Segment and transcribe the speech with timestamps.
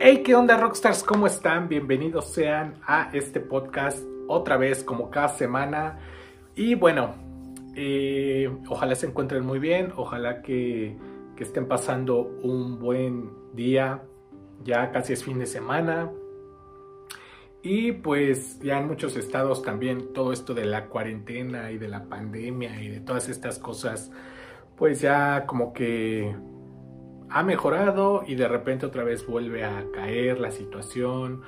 [0.00, 1.02] Hey, ¿qué onda Rockstars?
[1.02, 1.68] ¿Cómo están?
[1.68, 5.98] Bienvenidos sean a este podcast otra vez como cada semana.
[6.54, 7.16] Y bueno,
[7.74, 10.96] eh, ojalá se encuentren muy bien, ojalá que,
[11.34, 14.04] que estén pasando un buen día.
[14.62, 16.12] Ya casi es fin de semana.
[17.60, 22.04] Y pues ya en muchos estados también todo esto de la cuarentena y de la
[22.04, 24.12] pandemia y de todas estas cosas,
[24.76, 26.36] pues ya como que
[27.30, 31.42] ha mejorado y de repente otra vez vuelve a caer la situación.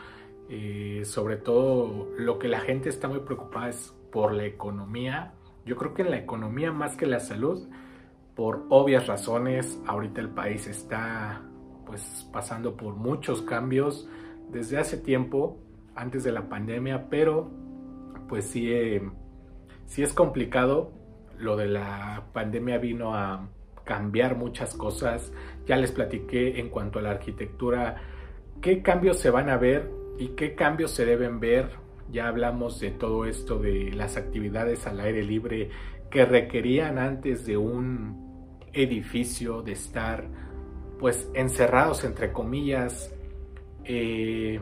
[0.48, 5.32] Eh, sobre todo lo que la gente está muy preocupada es por la economía.
[5.64, 7.68] Yo creo que en la economía más que la salud,
[8.34, 11.42] por obvias razones, ahorita el país está
[11.86, 14.08] pues pasando por muchos cambios
[14.50, 15.58] desde hace tiempo,
[15.94, 17.50] antes de la pandemia, pero
[18.28, 19.08] pues sí, eh,
[19.86, 20.92] sí es complicado.
[21.38, 23.48] Lo de la pandemia vino a
[23.90, 25.32] cambiar muchas cosas.
[25.66, 27.96] Ya les platiqué en cuanto a la arquitectura,
[28.60, 31.70] qué cambios se van a ver y qué cambios se deben ver.
[32.08, 35.70] Ya hablamos de todo esto de las actividades al aire libre
[36.08, 40.28] que requerían antes de un edificio, de estar
[41.00, 43.12] pues encerrados entre comillas,
[43.82, 44.60] eh,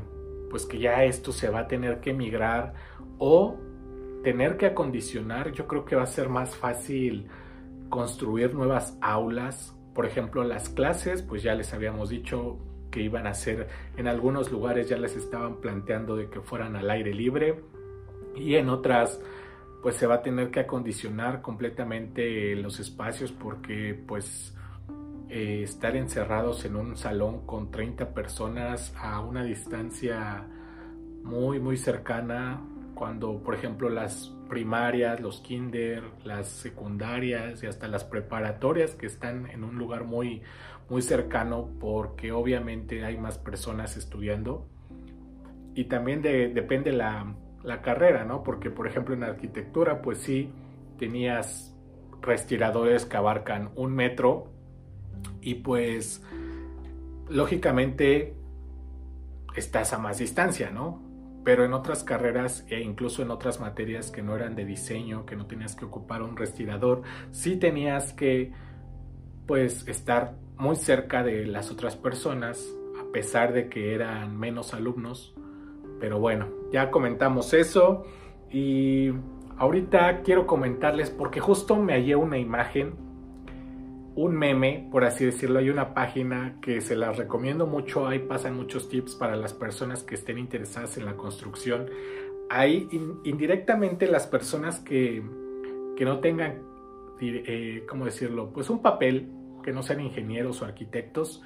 [0.49, 2.73] pues que ya esto se va a tener que migrar
[3.19, 3.59] o
[4.25, 5.53] tener que acondicionar.
[5.53, 7.29] Yo creo que va a ser más fácil
[7.89, 9.75] construir nuevas aulas.
[9.95, 12.59] Por ejemplo, las clases, pues ya les habíamos dicho
[12.91, 16.91] que iban a ser, en algunos lugares ya les estaban planteando de que fueran al
[16.91, 17.63] aire libre
[18.35, 19.21] y en otras
[19.83, 24.55] pues se va a tener que acondicionar completamente los espacios porque pues
[25.29, 30.47] eh, estar encerrados en un salón con 30 personas a una distancia
[31.23, 32.61] muy muy cercana
[32.95, 39.49] cuando por ejemplo las primarias, los kinder, las secundarias y hasta las preparatorias que están
[39.51, 40.43] en un lugar muy,
[40.89, 44.67] muy cercano porque obviamente hay más personas estudiando.
[45.75, 48.43] Y también depende la, la carrera, ¿no?
[48.43, 50.51] Porque por ejemplo en arquitectura pues sí
[50.99, 51.77] tenías
[52.21, 54.51] respiradores que abarcan un metro
[55.41, 56.23] y pues
[57.29, 58.35] lógicamente
[59.55, 61.08] estás a más distancia, ¿no?
[61.45, 65.37] Pero en otras carreras e incluso en otras materias que no eran de diseño, que
[65.37, 68.53] no tenías que ocupar un respirador, sí tenías que
[69.47, 72.69] pues estar muy cerca de las otras personas,
[73.01, 75.35] a pesar de que eran menos alumnos.
[76.01, 78.05] Pero bueno, ya comentamos eso
[78.51, 79.11] y
[79.57, 83.08] ahorita quiero comentarles porque justo me hallé una imagen
[84.19, 85.61] un meme, por así decirlo.
[85.61, 88.09] Hay una página que se las recomiendo mucho.
[88.09, 91.89] Ahí pasan muchos tips para las personas que estén interesadas en la construcción.
[92.51, 92.89] Ahí
[93.23, 95.23] indirectamente las personas que,
[95.97, 96.63] que no tengan,
[97.21, 98.51] eh, ¿cómo decirlo?
[98.53, 99.31] Pues un papel,
[99.63, 101.45] que no sean ingenieros o arquitectos.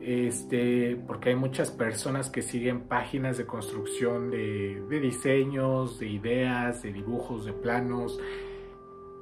[0.00, 6.82] Este, porque hay muchas personas que siguen páginas de construcción de, de diseños, de ideas,
[6.82, 8.20] de dibujos, de planos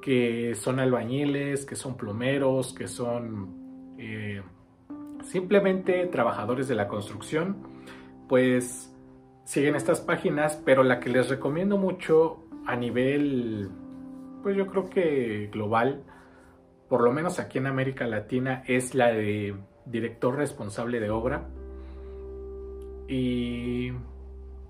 [0.06, 4.40] que son albañiles, que son plomeros, que son eh,
[5.24, 7.56] simplemente trabajadores de la construcción,
[8.28, 8.94] pues
[9.42, 13.68] siguen estas páginas, pero la que les recomiendo mucho a nivel,
[14.44, 16.04] pues yo creo que global,
[16.88, 19.56] por lo menos aquí en América Latina, es la de
[19.86, 21.48] director responsable de obra.
[23.08, 23.90] Y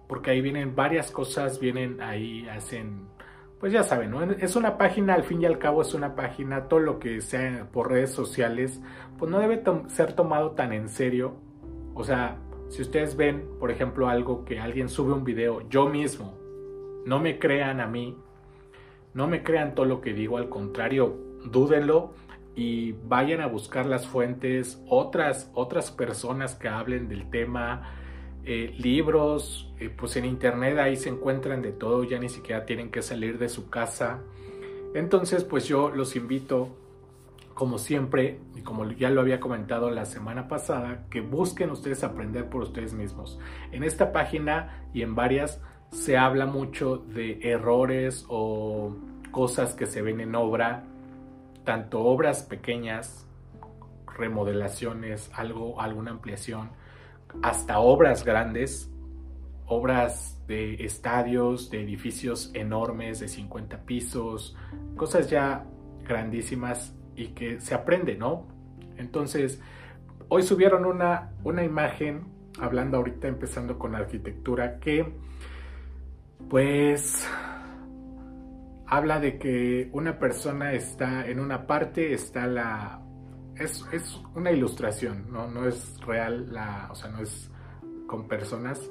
[0.09, 3.15] porque ahí vienen varias cosas, vienen ahí, hacen
[3.59, 4.15] pues ya saben.
[4.41, 7.69] Es una página, al fin y al cabo es una página, todo lo que sea
[7.73, 8.81] por redes sociales,
[9.19, 11.37] pues no debe ser tomado tan en serio.
[11.95, 16.37] O sea, si ustedes ven, por ejemplo, algo que alguien sube un video, yo mismo,
[17.07, 18.19] no me crean a mí,
[19.15, 22.13] no me crean todo lo que digo, al contrario, dúdenlo
[22.55, 27.93] y vayan a buscar las fuentes, otras, otras personas que hablen del tema,
[28.49, 32.93] eh, libros, eh, pues en internet ahí se encuentran de todo, ya ni siquiera tienen
[32.93, 34.21] que salir de su casa.
[34.95, 36.69] Entonces, pues yo los invito,
[37.55, 42.49] como siempre, y como ya lo había comentado la semana pasada, que busquen ustedes aprender
[42.49, 43.41] por ustedes mismos.
[43.73, 45.61] En esta página y en varias
[45.91, 48.95] se habla mucho de errores o
[49.33, 50.85] cosas que se ven en obra,
[51.65, 53.27] tanto obras pequeñas,
[54.17, 56.71] remodelaciones, algo, alguna ampliación,
[57.43, 58.91] hasta obras grandes,
[59.67, 64.57] obras de estadios, de edificios enormes de 50 pisos,
[64.97, 65.67] cosas ya
[66.05, 68.47] grandísimas y que se aprende, ¿no?
[68.97, 69.61] Entonces,
[70.29, 72.29] hoy subieron una, una imagen,
[72.61, 75.15] hablando ahorita empezando con arquitectura, que
[76.49, 77.29] pues
[78.87, 83.01] habla de que una persona está en una parte, está la
[83.59, 85.49] es, una ilustración, ¿no?
[85.49, 87.51] no es real, la, o sea, no es
[88.07, 88.91] con personas,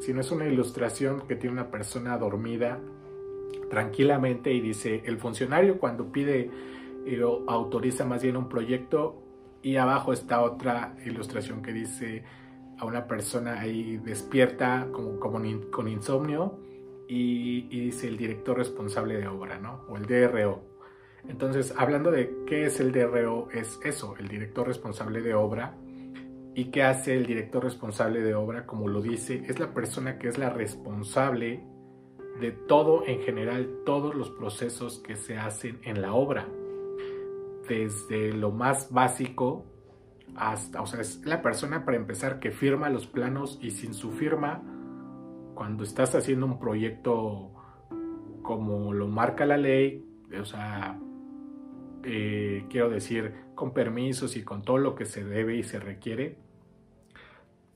[0.00, 2.80] sino es una ilustración que tiene una persona dormida
[3.70, 6.50] tranquilamente y dice, el funcionario cuando pide
[7.06, 9.22] eh, o autoriza más bien un proyecto
[9.62, 12.24] y abajo está otra ilustración que dice
[12.78, 16.58] a una persona ahí despierta como, con insomnio
[17.08, 19.84] y, y, dice el director responsable de obra, ¿no?
[19.88, 20.71] O el DRO.
[21.28, 25.74] Entonces, hablando de qué es el DRO, es eso, el director responsable de obra.
[26.54, 28.66] ¿Y qué hace el director responsable de obra?
[28.66, 31.64] Como lo dice, es la persona que es la responsable
[32.40, 36.48] de todo en general, todos los procesos que se hacen en la obra.
[37.68, 39.64] Desde lo más básico
[40.34, 44.10] hasta, o sea, es la persona para empezar que firma los planos y sin su
[44.10, 44.62] firma,
[45.54, 47.50] cuando estás haciendo un proyecto
[48.42, 50.04] como lo marca la ley,
[50.38, 50.98] o sea,
[52.04, 56.36] eh, quiero decir, con permisos y con todo lo que se debe y se requiere,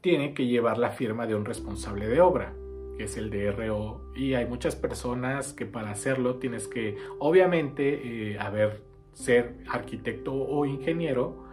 [0.01, 2.55] tiene que llevar la firma de un responsable de obra,
[2.97, 8.39] que es el DRO, y hay muchas personas que para hacerlo tienes que, obviamente, eh,
[8.39, 8.83] haber
[9.13, 11.45] ser arquitecto o ingeniero,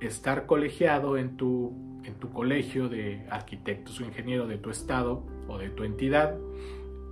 [0.00, 5.58] estar colegiado en tu, en tu colegio de arquitectos o ingeniero de tu estado o
[5.58, 6.36] de tu entidad,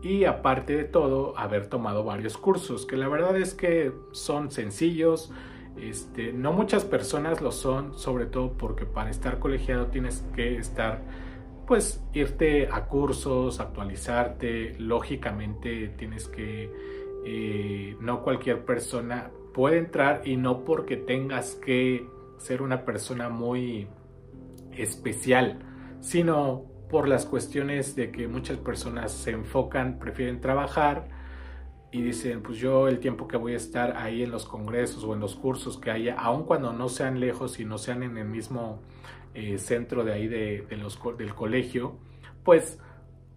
[0.03, 5.33] y aparte de todo haber tomado varios cursos que la verdad es que son sencillos
[5.81, 11.01] este, no muchas personas lo son sobre todo porque para estar colegiado tienes que estar
[11.67, 16.71] pues irte a cursos actualizarte lógicamente tienes que
[17.25, 22.09] eh, no cualquier persona puede entrar y no porque tengas que
[22.39, 23.87] ser una persona muy
[24.73, 25.61] especial
[26.01, 31.09] sino por las cuestiones de que muchas personas se enfocan, prefieren trabajar
[31.91, 35.15] y dicen, pues yo el tiempo que voy a estar ahí en los congresos o
[35.15, 38.27] en los cursos que haya, aun cuando no sean lejos y no sean en el
[38.27, 38.83] mismo
[39.33, 40.67] eh, centro de ahí de,
[41.17, 41.97] del colegio,
[42.45, 42.79] pues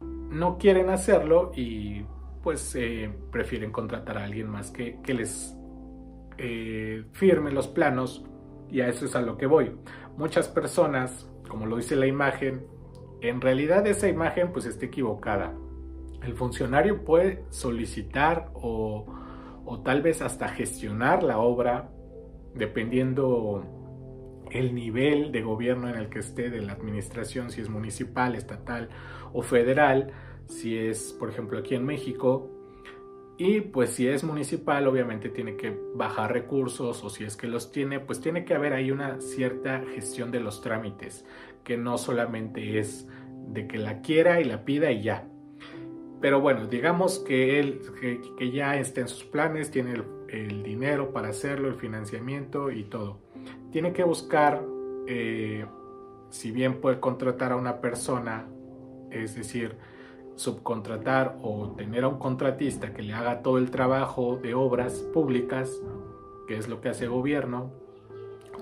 [0.02, 2.04] no quieren hacerlo y
[2.44, 5.56] pues eh, prefieren contratar a alguien más que, que les
[6.38, 8.26] eh, firme los planos
[8.70, 9.72] y a eso es a lo que voy.
[10.18, 12.75] Muchas personas, como lo dice la imagen,
[13.22, 15.54] en realidad esa imagen pues está equivocada.
[16.24, 19.06] El funcionario puede solicitar o,
[19.84, 21.92] tal vez hasta gestionar la obra
[22.54, 23.64] dependiendo
[24.52, 28.90] el nivel de gobierno en el que esté de la administración, si es municipal, estatal
[29.34, 30.14] o federal,
[30.48, 32.52] si es, por ejemplo, aquí en México.
[33.38, 37.72] Y pues si es municipal, obviamente tiene que bajar recursos o si es que los
[37.72, 41.26] tiene, pues tiene que haber ahí una cierta gestión de los trámites,
[41.66, 43.10] que no solamente es
[43.48, 45.28] de que la quiera y la pida y ya.
[46.22, 47.82] Pero bueno, digamos que él
[48.38, 53.20] que, ya está en sus planes, tiene el, dinero para hacerlo, el financiamiento y todo.
[53.72, 54.64] Tiene que buscar,
[55.08, 55.66] eh,
[56.30, 58.48] si bien puede contratar a una persona,
[59.12, 59.78] es decir,
[60.36, 65.82] subcontratar o tener a un contratista que le haga todo el trabajo de obras públicas,
[66.48, 67.72] que es lo que hace el gobierno,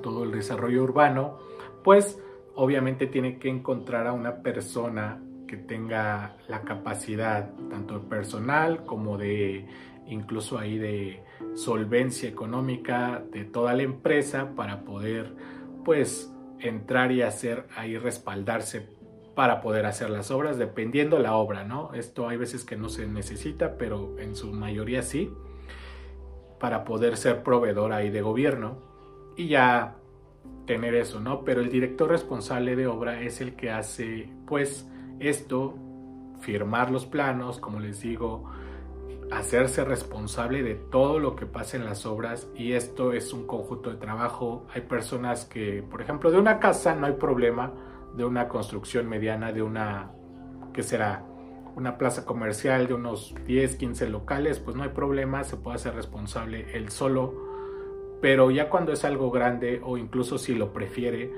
[0.02, 1.38] todo el desarrollo urbano,
[1.84, 2.22] pues
[2.56, 9.68] obviamente tiene que encontrar a una persona que tenga la capacidad tanto personal como de
[10.08, 11.24] incluso ahí de
[11.56, 15.36] solvencia económica de toda la empresa para poder
[15.86, 18.90] pues entrar y hacer ahí respaldarse
[19.36, 21.94] para poder hacer las obras dependiendo la obra, ¿no?
[21.94, 25.32] Esto hay veces que no se necesita, pero en su mayoría sí,
[26.60, 28.78] para poder ser proveedor ahí de gobierno.
[29.36, 29.98] Y ya
[30.66, 31.44] tener eso, ¿no?
[31.44, 34.90] Pero el director responsable de obra es el que hace, pues,
[35.20, 35.76] esto,
[36.40, 38.50] firmar los planos, como les digo,
[39.32, 43.90] hacerse responsable de todo lo que pasa en las obras y esto es un conjunto
[43.90, 44.68] de trabajo.
[44.74, 47.72] Hay personas que, por ejemplo, de una casa no hay problema,
[48.16, 50.12] de una construcción mediana, de una,
[50.74, 51.26] ¿qué será?
[51.76, 55.96] Una plaza comercial de unos 10, 15 locales, pues no hay problema, se puede hacer
[55.96, 57.53] responsable él solo
[58.24, 61.30] pero ya cuando es algo grande o incluso si lo prefiere,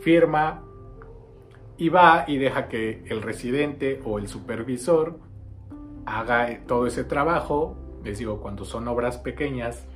[0.00, 0.62] firma
[1.78, 5.18] y va y deja que el residente o el supervisor
[6.04, 7.74] haga todo ese trabajo,
[8.04, 9.86] les digo, cuando son obras pequeñas,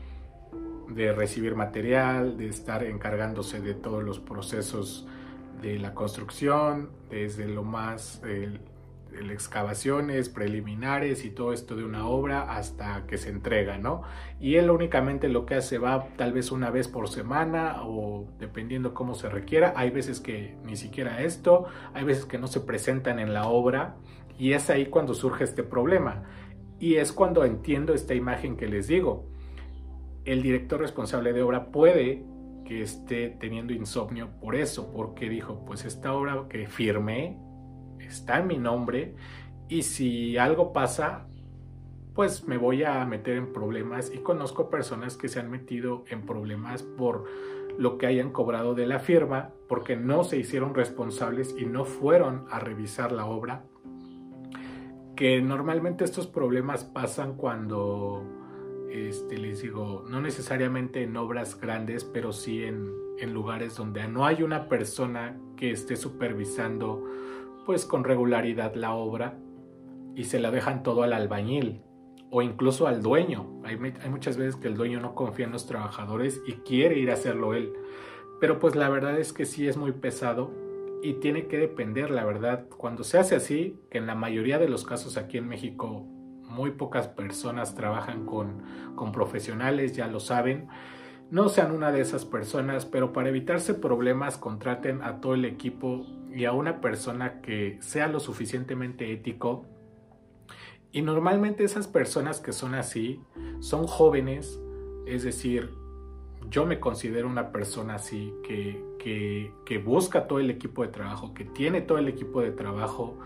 [0.88, 5.06] de recibir material, de estar encargándose de todos los procesos
[5.60, 8.22] de la construcción, desde lo más,
[9.30, 14.02] excavaciones preliminares y todo esto de una obra hasta que se entrega, ¿no?
[14.40, 18.94] Y él únicamente lo que hace va tal vez una vez por semana o dependiendo
[18.94, 19.72] cómo se requiera.
[19.76, 23.96] Hay veces que ni siquiera esto, hay veces que no se presentan en la obra
[24.38, 26.24] y es ahí cuando surge este problema.
[26.78, 29.28] Y es cuando entiendo esta imagen que les digo.
[30.24, 32.24] El director responsable de obra puede
[32.64, 37.38] que esté teniendo insomnio por eso, porque dijo, pues esta obra que firmé
[38.10, 39.14] está en mi nombre
[39.68, 41.26] y si algo pasa,
[42.14, 46.26] pues me voy a meter en problemas y conozco personas que se han metido en
[46.26, 47.24] problemas por
[47.78, 52.46] lo que hayan cobrado de la firma porque no se hicieron responsables y no fueron
[52.50, 53.64] a revisar la obra.
[55.14, 58.24] Que normalmente estos problemas pasan cuando,
[58.90, 64.26] este, les digo, no necesariamente en obras grandes, pero sí en, en lugares donde no
[64.26, 67.04] hay una persona que esté supervisando
[67.70, 69.38] pues con regularidad la obra
[70.16, 71.82] y se la dejan todo al albañil
[72.28, 73.62] o incluso al dueño.
[73.62, 73.76] Hay,
[74.10, 77.54] muchas veces que el dueño no confía en los trabajadores y quiere ir a hacerlo
[77.54, 77.72] él.
[78.40, 80.50] Pero pues la verdad es que sí es muy pesado
[81.00, 82.66] y tiene que depender, la verdad.
[82.76, 86.08] Cuando se hace así, que en la mayoría de los casos aquí en México
[86.48, 88.64] muy pocas personas trabajan con,
[88.96, 90.66] con profesionales, ya lo saben.
[91.30, 96.04] No sean una de esas personas, pero para evitarse problemas contraten a todo el equipo
[96.34, 99.66] y a una persona que sea lo suficientemente ético.
[100.92, 103.20] Y normalmente esas personas que son así
[103.60, 104.60] son jóvenes,
[105.06, 105.70] es decir,
[106.48, 111.44] yo me considero una persona así que, que, busca todo el equipo de trabajo, que
[111.44, 113.18] tiene todo el equipo de trabajo,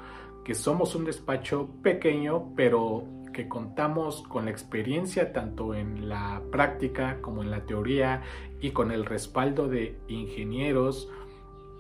[0.45, 7.21] que somos un despacho pequeño, pero que contamos con la experiencia tanto en la práctica
[7.21, 8.23] como en la teoría
[8.61, 11.11] y con el respaldo de ingenieros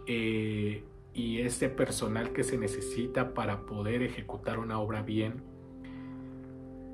[0.07, 0.83] eh,
[1.14, 5.42] y ese personal que se necesita para poder ejecutar una obra bien.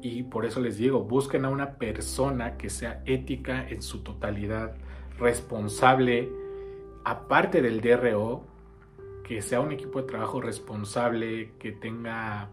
[0.02, 4.76] Y por eso les digo, busquen a una persona que sea ética en su totalidad,
[5.18, 6.30] responsable,
[7.04, 8.44] aparte del DRO,
[9.24, 12.50] que sea un equipo de trabajo responsable, que tenga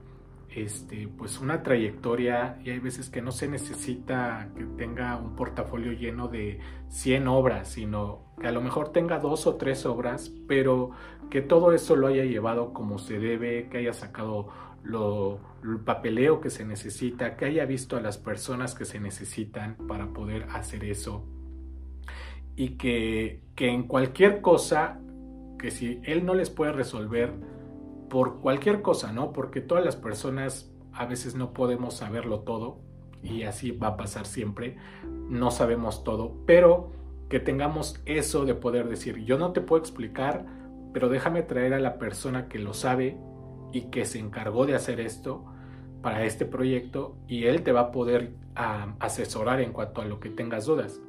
[0.58, 5.92] este, pues una trayectoria y hay veces que no se necesita que tenga un portafolio
[5.92, 6.60] lleno de
[6.90, 10.92] 100 obras, sino que a lo mejor tenga dos o tres obras, pero
[11.30, 14.48] que todo eso lo haya llevado como se debe, que haya sacado
[14.84, 19.76] lo, el papeleo que se necesita, que haya visto a las personas que se necesitan
[19.88, 21.24] para poder hacer eso.
[22.56, 25.00] Y que, que en cualquier cosa,
[25.60, 27.57] que si él no les puede resolver
[28.10, 29.34] por cualquier cosa, ¿no?
[29.34, 32.80] Porque todas las personas a veces no podemos saberlo todo
[33.22, 34.78] y así va a pasar siempre,
[35.30, 36.92] no sabemos todo, pero
[37.30, 40.46] que tengamos eso de poder decir, yo no te puedo explicar,
[40.94, 43.18] pero déjame traer a la persona que lo sabe
[43.74, 45.46] y que se encargó de hacer esto
[46.02, 48.34] para este proyecto y él te va a poder
[49.00, 51.02] asesorar en cuanto a lo que tengas dudas.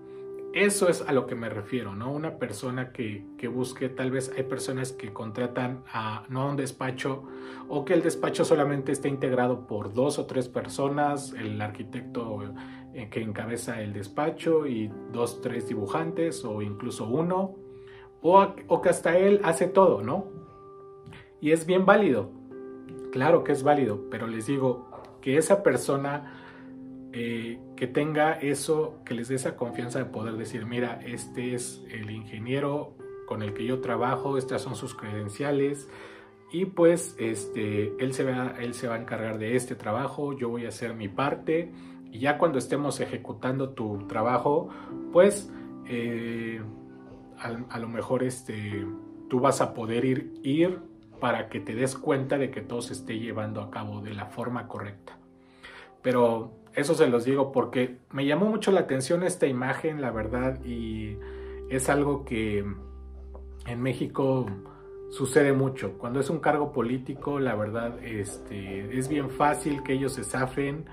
[0.54, 2.10] Eso es a lo que me refiero, ¿no?
[2.10, 6.56] Una persona que, que, busque, tal vez hay personas que contratan a, no a un
[6.56, 7.24] despacho
[7.68, 12.42] o que el despacho solamente esté integrado por dos o tres personas, el arquitecto
[12.94, 17.54] eh, que encabeza el despacho y dos, tres dibujantes o incluso uno,
[18.22, 20.26] o, o que hasta él hace todo, ¿no?
[21.40, 22.32] Y es bien válido,
[23.10, 24.86] Claro que es válido, pero les digo
[25.20, 26.37] que esa persona
[27.20, 31.84] eh, que tenga eso, que les dé esa confianza de poder decir, mira, este es
[31.90, 32.94] el ingeniero
[33.26, 35.88] con el que yo trabajo, estas son sus credenciales
[36.52, 40.48] y pues este, él, se va, él se va a encargar de este trabajo, yo
[40.48, 41.72] voy a hacer mi parte
[42.12, 44.68] y ya cuando estemos ejecutando tu trabajo,
[45.12, 45.52] pues
[45.88, 46.62] eh,
[47.36, 48.86] a, lo mejor este,
[49.28, 50.78] tú vas a poder ir, ir
[51.18, 54.26] para que te des cuenta de que todo se esté llevando a cabo de la
[54.26, 55.18] forma correcta.
[56.00, 60.64] Pero eso se los digo porque me llamó mucho la atención esta imagen, la verdad,
[60.64, 61.18] y
[61.70, 62.64] es algo que
[63.66, 64.46] en México
[65.10, 65.98] sucede mucho.
[65.98, 70.84] Cuando es un cargo político, la verdad, este, es bien fácil que ellos se zafen.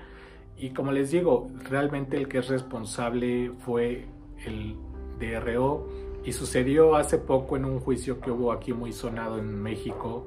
[0.56, 4.06] Y como les digo, realmente el que es responsable fue
[4.44, 4.74] el
[5.20, 5.86] DRO
[6.24, 10.26] y sucedió hace poco en un juicio que hubo aquí muy sonado en México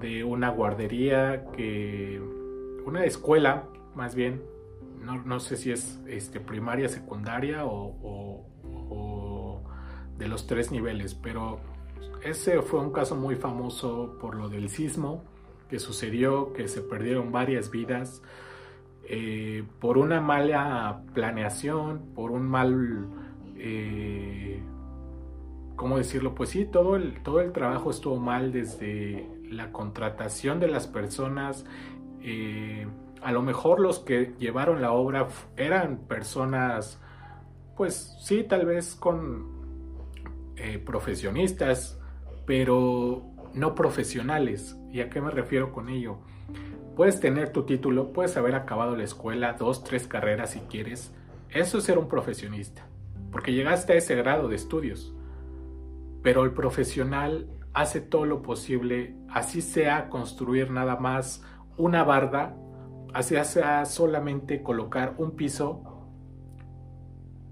[0.00, 2.18] de una guardería que
[2.86, 4.40] una escuela más bien
[5.00, 9.62] no, sé si es este, primaria secundaria o, o
[10.18, 11.60] de los tres niveles pero
[12.22, 15.24] ese fue un caso muy famoso por lo del sismo
[15.68, 18.22] que sucedió que se perdieron varias vidas
[19.08, 23.08] eh, por una mala planeación por un mal
[23.56, 24.62] eh,
[25.80, 26.34] ¿cómo decirlo?
[26.34, 31.64] Pues sí, todo el, todo el trabajo estuvo mal desde la contratación de las personas.
[32.20, 32.86] Eh,
[33.22, 37.00] a lo mejor los que llevaron la obra eran personas,
[37.76, 39.46] pues sí, tal vez con
[40.56, 41.98] eh, profesionistas,
[42.46, 43.22] pero
[43.54, 44.76] no profesionales.
[44.92, 46.18] ¿Y a qué me refiero con ello?
[46.96, 51.14] Puedes tener tu título, puedes haber acabado la escuela, dos, tres carreras si quieres.
[51.48, 52.86] Eso es ser un profesionista,
[53.32, 55.14] porque llegaste a ese grado de estudios
[56.22, 61.44] pero el profesional hace todo lo posible, así sea construir nada más
[61.76, 62.56] una barda,
[63.44, 65.82] sea solamente colocar un piso,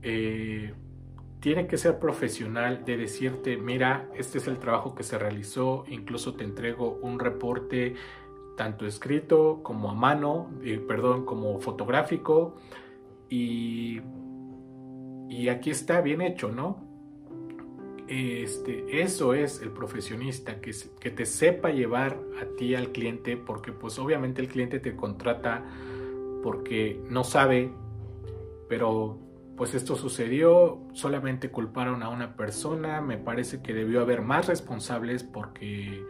[0.03, 0.75] eh,
[1.41, 6.35] tiene que ser profesional de decirte, mira, este es el trabajo que se realizó, incluso
[6.35, 7.95] te entrego un reporte
[8.57, 12.57] tanto escrito como a mano, eh, perdón, como fotográfico,
[13.29, 14.01] y,
[15.29, 16.88] y aquí está bien hecho, ¿no?
[18.09, 23.73] Este, eso es el profesionista, que, que te sepa llevar a ti al cliente, porque
[23.73, 25.65] pues obviamente el cliente te contrata
[26.43, 27.71] porque no sabe,
[28.69, 29.19] pero
[29.59, 35.25] pues esto sucedió, solamente culparon a una persona, me parece que debió haber más responsables
[35.25, 36.03] porque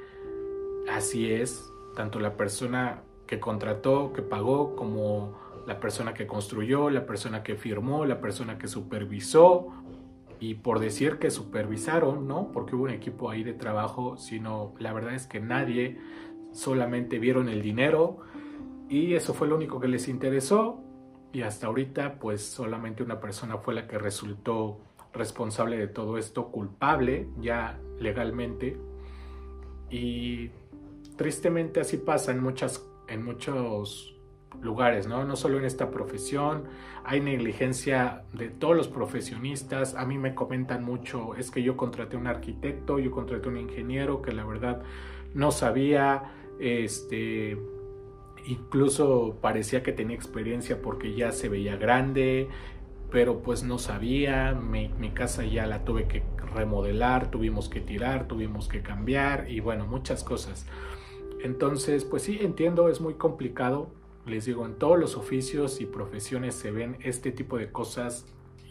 [0.93, 5.37] así es, tanto la persona que contrató, que pagó, como
[5.67, 9.69] la persona que construyó, la persona que firmó, la persona que supervisó,
[10.41, 12.53] y por decir que supervisaron, ¿no?
[12.53, 15.99] Porque hubo un equipo ahí de trabajo, sino la verdad es que nadie,
[16.53, 18.19] solamente vieron el dinero
[18.89, 20.81] y eso fue lo único que les interesó
[21.33, 24.81] y hasta ahorita pues solamente una persona fue la que resultó
[25.13, 28.79] responsable de todo esto, culpable ya legalmente
[29.91, 30.51] y
[31.17, 34.18] tristemente así pasa en muchas en muchos
[34.61, 35.25] lugares, ¿no?
[35.25, 36.65] No solo en esta profesión,
[37.05, 39.95] hay negligencia de todos los profesionistas.
[39.95, 44.23] A mí me comentan mucho, es que yo contraté un arquitecto, yo contraté un ingeniero
[44.23, 44.83] que la verdad
[45.35, 47.59] no sabía, este,
[48.47, 52.49] incluso parecía que tenía experiencia porque ya se veía grande,
[53.11, 56.23] pero pues no sabía, mi, mi, casa ya la tuve que
[56.55, 60.67] remodelar, tuvimos que tirar, tuvimos que cambiar y bueno, muchas cosas.
[61.43, 63.91] Entonces, pues sí, entiendo, es muy complicado.
[64.29, 68.27] Les digo, en todos los oficios y profesiones se ven este tipo de cosas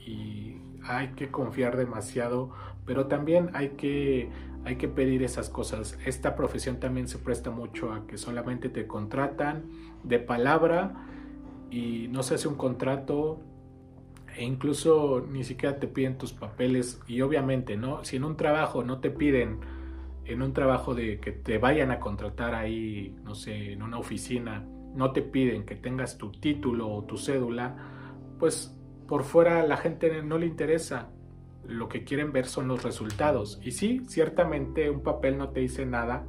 [0.05, 2.51] y hay que confiar demasiado,
[2.85, 4.29] pero también hay que
[4.65, 5.97] hay que pedir esas cosas.
[6.05, 9.63] Esta profesión también se presta mucho a que solamente te contratan
[10.03, 10.93] de palabra
[11.71, 13.39] y no se hace un contrato
[14.35, 18.03] e incluso ni siquiera te piden tus papeles y obviamente, ¿no?
[18.03, 19.59] Si en un trabajo no te piden
[20.25, 24.65] en un trabajo de que te vayan a contratar ahí, no sé, en una oficina,
[24.97, 27.77] no te piden que tengas tu título o tu cédula,
[28.39, 28.75] pues
[29.07, 31.11] por fuera la gente no le interesa
[31.63, 33.59] lo que quieren ver son los resultados.
[33.63, 36.25] Y sí, ciertamente un papel no te dice nada,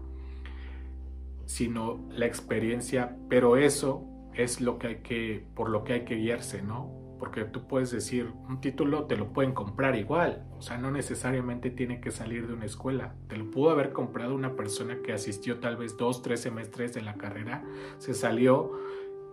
[1.46, 4.04] sino la experiencia, pero eso
[4.34, 7.07] es lo que hay que, por lo que hay que guiarse, ¿no?
[7.18, 11.70] Porque tú puedes decir, un título te lo pueden comprar igual, o sea, no necesariamente
[11.70, 15.58] tiene que salir de una escuela, te lo pudo haber comprado una persona que asistió
[15.58, 17.64] tal vez dos, tres semestres de la carrera,
[17.98, 18.72] se salió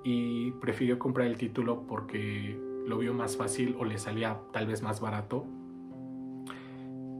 [0.03, 4.81] y prefirió comprar el título porque lo vio más fácil o le salía tal vez
[4.81, 5.45] más barato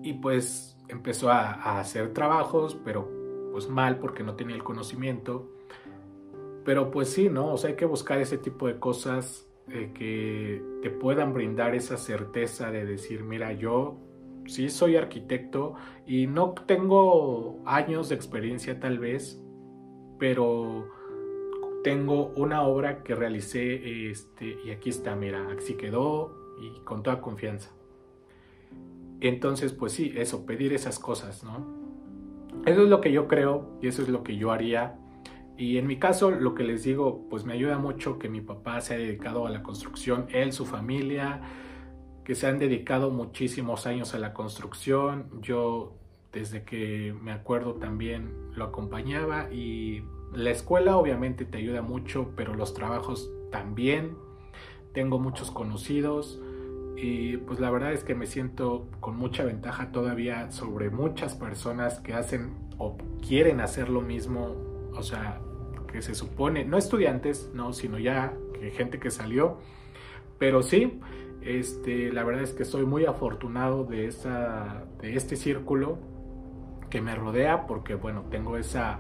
[0.06, 3.10] y pues empezó a, hacer trabajos, pero
[3.52, 5.50] pues mal porque no tenía el conocimiento.
[6.64, 7.54] Pero pues sí, ¿no?
[7.54, 12.72] O sea, hay que buscar ese tipo de cosas que te puedan brindar esa certeza
[12.72, 13.98] de decir, mira, yo
[14.46, 15.76] sí soy arquitecto
[16.06, 19.42] y no tengo años de experiencia tal vez,
[20.20, 20.88] pero
[21.84, 27.22] tengo una obra que realicé este, y aquí está, mira, así quedó y con toda
[27.22, 27.72] confianza.
[29.22, 31.66] Entonces, pues sí, eso, pedir esas cosas, ¿no?
[32.66, 35.00] Eso es lo que yo creo y eso es lo que yo haría.
[35.58, 38.82] Y en mi caso, lo que les digo, pues me ayuda mucho que mi papá
[38.82, 41.42] se ha dedicado a la construcción, él, su familia,
[42.26, 45.30] que se han dedicado muchísimos años a la construcción.
[45.42, 45.96] Yo,
[46.34, 52.54] desde que me acuerdo, también lo acompañaba y la escuela obviamente te ayuda mucho, pero
[52.54, 54.18] los trabajos también.
[54.94, 56.42] Tengo muchos conocidos
[56.98, 62.00] y pues la verdad es que me siento con mucha ventaja todavía sobre muchas personas
[62.00, 64.56] que hacen o quieren hacer lo mismo,
[64.94, 65.42] o sea,
[65.96, 68.34] que se supone, no estudiantes, no, sino ya
[68.74, 69.60] gente que salió,
[70.38, 71.00] pero sí,
[71.42, 75.98] este, la verdad es que soy muy afortunado de, esa, de este círculo
[76.90, 79.00] que me rodea porque bueno, tengo esa,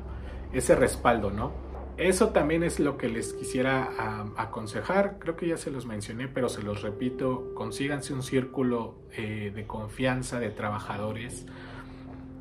[0.54, 1.52] ese respaldo, ¿no?
[1.98, 5.18] Eso también es lo que les quisiera aconsejar.
[5.20, 7.54] Creo que ya se los mencioné, pero se los repito.
[7.56, 11.46] Consíganse un círculo eh, de confianza de trabajadores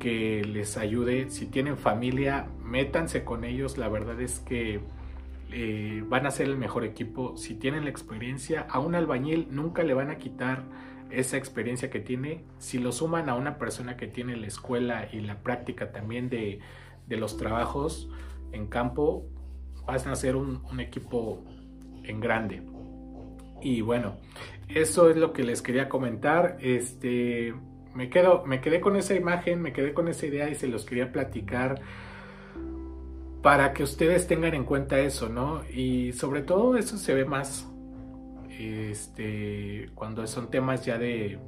[0.05, 1.31] que les ayude.
[1.31, 3.79] Si tienen familia, métanse con ellos.
[3.79, 4.81] La verdad es que
[5.51, 7.35] eh, van a ser el mejor equipo.
[7.37, 10.61] Si tienen la experiencia, a un albañil nunca le van a quitar
[11.09, 12.43] esa experiencia que tiene.
[12.59, 16.59] Si lo suman a una persona que tiene la escuela y la práctica también de,
[17.09, 18.07] los trabajos
[18.51, 19.25] en campo,
[19.87, 21.43] vas a ser un, equipo
[22.03, 22.61] en grande.
[23.59, 24.17] Y bueno,
[24.67, 26.57] eso es lo que les quería comentar.
[26.59, 27.55] Este,
[27.95, 30.85] me, quedo, me quedé con esa imagen, me quedé con esa idea y se los
[30.85, 31.81] quería platicar
[33.41, 35.63] para que ustedes tengan en cuenta eso, ¿no?
[35.69, 37.67] Y sobre todo eso se ve más
[38.49, 41.39] este, cuando son temas ya de,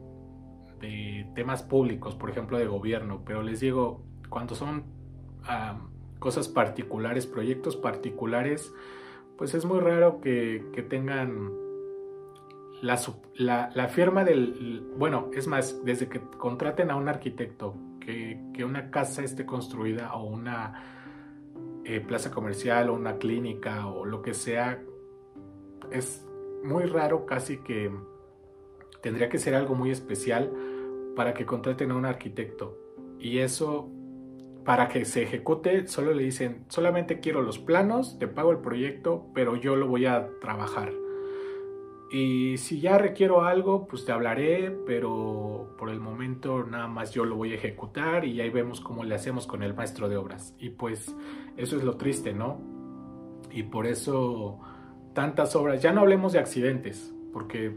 [0.80, 4.84] de temas públicos, por ejemplo, de gobierno, pero les digo, cuando son
[5.44, 5.80] ah,
[6.20, 8.74] cosas particulares, proyectos particulares,
[9.38, 11.52] pues es muy raro que, tengan
[12.82, 14.86] la, firma del...
[14.98, 20.26] Bueno, es más, desde que contraten a un arquitecto, que, una casa esté construida o
[20.26, 20.84] una
[21.86, 24.82] eh, plaza comercial o una clínica o lo que sea,
[25.92, 26.26] es
[26.64, 27.92] muy raro casi que
[29.02, 30.52] tendría que ser algo muy especial
[31.16, 32.78] para que contraten a un arquitecto.
[33.20, 33.92] Y eso
[34.66, 39.28] para que se ejecute, solo le dicen, solamente quiero los planos, te pago el proyecto,
[39.34, 40.92] pero yo lo voy a trabajar.
[42.10, 47.26] Y si ya requiero algo, pues te hablaré, pero por el momento nada más yo
[47.26, 50.56] lo voy a ejecutar y ahí vemos cómo le hacemos con el maestro de obras.
[50.58, 51.16] Y pues
[51.58, 52.62] eso es lo triste, ¿no?
[53.52, 54.60] Y por eso
[55.14, 57.76] tantas obras, ya no hablemos de accidentes, porque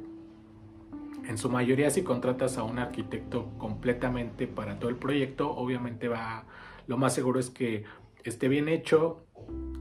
[1.26, 6.44] en su mayoría si contratas a un arquitecto completamente para todo el proyecto, obviamente va
[6.86, 7.84] lo más seguro es que
[8.24, 9.24] esté bien hecho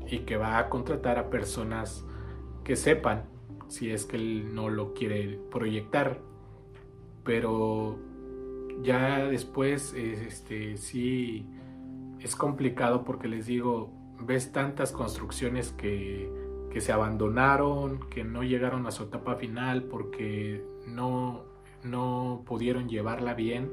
[0.07, 2.05] y que va a contratar a personas
[2.63, 3.25] que sepan
[3.69, 6.19] si es que él no lo quiere proyectar.
[7.23, 7.97] Pero
[8.81, 11.45] ya después este sí
[12.19, 16.29] es complicado porque les digo, ves tantas construcciones que,
[16.71, 21.45] que se abandonaron, que no llegaron a su etapa final porque no,
[21.83, 23.69] no pudieron llevarla bien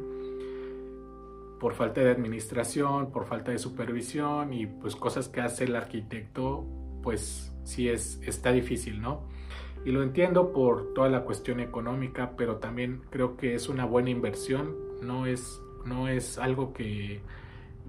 [1.59, 6.67] por falta de administración, por falta de supervisión y pues cosas que hace el arquitecto,
[7.03, 9.23] pues sí es, está difícil, ¿no?
[9.87, 14.11] Y lo entiendo por toda la cuestión económica, pero también creo que es una buena
[14.11, 17.21] inversión, no es, no es algo que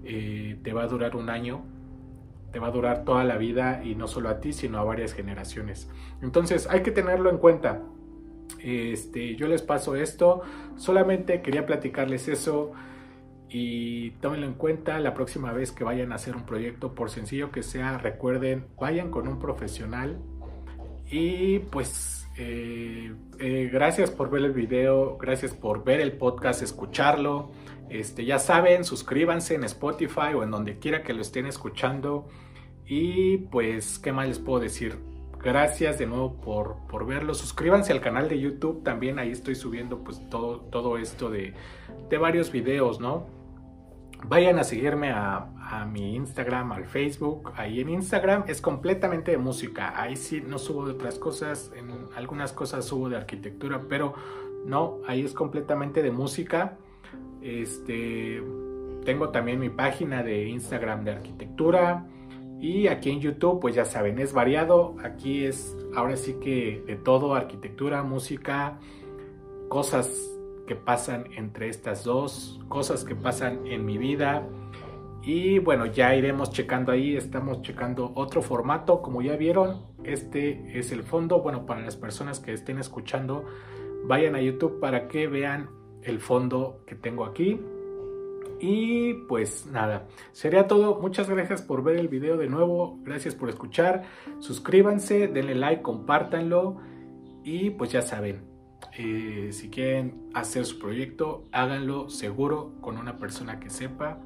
[0.04, 1.64] eh, te va a durar un año,
[2.52, 5.12] te va a durar toda la vida y no solo a ti, sino a varias
[5.12, 5.90] generaciones.
[6.22, 7.82] Entonces hay que tenerlo en cuenta.
[8.62, 10.42] Este, yo les paso esto,
[10.76, 12.70] solamente quería platicarles eso
[13.48, 17.50] y tómenlo en cuenta la próxima vez que vayan a hacer un proyecto, por sencillo
[17.50, 20.20] que sea, recuerden, vayan con un profesional
[21.10, 27.50] y pues eh, eh, gracias por ver el video, gracias por ver el podcast, escucharlo.
[27.90, 32.28] Este, ya saben, suscríbanse en Spotify o en donde quiera que lo estén escuchando.
[32.86, 34.98] Y pues, ¿qué más les puedo decir?
[35.42, 37.34] Gracias de nuevo por, por verlo.
[37.34, 38.82] Suscríbanse al canal de YouTube.
[38.82, 41.54] También ahí estoy subiendo pues todo, todo esto de,
[42.08, 43.37] de varios videos, ¿no?
[44.26, 45.46] Vayan a seguirme a,
[45.92, 47.52] mi Instagram, al Facebook.
[47.56, 50.00] Ahí en Instagram es completamente de música.
[50.00, 51.70] Ahí sí no subo de otras cosas.
[51.76, 54.14] En algunas cosas subo de arquitectura, pero
[54.64, 56.78] no, ahí es completamente de música.
[57.42, 58.42] Este,
[59.04, 62.06] tengo también mi página de Instagram de arquitectura.
[62.60, 64.96] Y aquí en YouTube, pues ya saben, es variado.
[65.04, 68.78] Aquí es ahora sí que de todo, arquitectura, música,
[69.68, 70.37] cosas
[70.68, 74.46] que pasan entre estas dos, cosas que pasan en mi vida.
[75.22, 80.92] Y bueno, ya iremos checando ahí, estamos checando otro formato, como ya vieron, este es
[80.92, 83.44] el fondo, bueno, para las personas que estén escuchando,
[84.04, 85.70] vayan a YouTube para que vean
[86.02, 87.60] el fondo que tengo aquí.
[88.60, 91.00] Y pues nada, sería todo.
[91.00, 92.98] Muchas gracias por ver el video de nuevo.
[93.04, 94.02] Gracias por escuchar.
[94.40, 96.76] Suscríbanse, denle like, compártanlo.
[97.44, 98.47] Y pues ya saben,
[98.96, 104.18] eh, si quieren hacer su proyecto, háganlo seguro con una persona que sepa.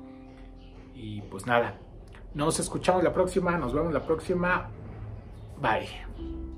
[0.94, 1.78] Y pues nada,
[2.34, 4.68] nos escuchamos la próxima, nos vemos la próxima.
[5.60, 6.51] Bye.